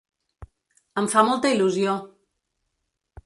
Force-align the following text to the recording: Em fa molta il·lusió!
Em 1.01 1.09
fa 1.11 1.23
molta 1.27 1.51
il·lusió! 1.57 1.95